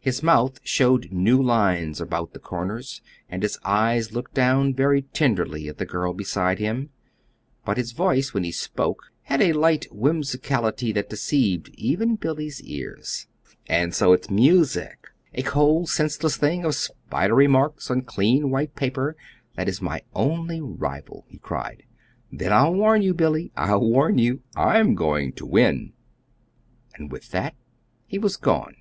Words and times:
His 0.00 0.24
mouth 0.24 0.58
showed 0.64 1.12
new 1.12 1.40
lines 1.40 2.00
about 2.00 2.32
the 2.32 2.40
corners, 2.40 3.00
and 3.28 3.44
his 3.44 3.60
eyes 3.64 4.12
looked 4.12 4.34
down 4.34 4.74
very 4.74 5.02
tenderly 5.02 5.68
at 5.68 5.78
the 5.78 5.86
girl 5.86 6.12
beside 6.12 6.58
him; 6.58 6.90
but 7.64 7.76
his 7.76 7.92
voice, 7.92 8.34
when 8.34 8.42
he 8.42 8.50
spoke, 8.50 9.12
had 9.22 9.40
a 9.40 9.52
light 9.52 9.86
whimsicality 9.92 10.90
that 10.94 11.08
deceived 11.10 11.68
even 11.74 12.16
Billy's 12.16 12.60
ears. 12.62 13.28
"And 13.68 13.94
so 13.94 14.12
it's 14.12 14.28
music 14.28 15.06
a 15.32 15.42
cold, 15.44 15.88
senseless 15.90 16.36
thing 16.36 16.64
of 16.64 16.74
spidery 16.74 17.46
marks 17.46 17.88
on 17.88 18.02
clean 18.02 18.50
white 18.50 18.74
paper 18.74 19.14
that 19.54 19.68
is 19.68 19.80
my 19.80 20.02
only 20.12 20.60
rival," 20.60 21.24
he 21.28 21.38
cried. 21.38 21.84
"Then 22.32 22.52
I'll 22.52 22.74
warn 22.74 23.02
you, 23.02 23.14
Billy, 23.14 23.52
I'll 23.56 23.78
warn 23.82 24.18
you. 24.18 24.42
I'm 24.56 24.96
going 24.96 25.30
to 25.34 25.46
win!" 25.46 25.92
And 26.96 27.12
with 27.12 27.30
that 27.30 27.54
he 28.08 28.18
was 28.18 28.36
gone. 28.36 28.74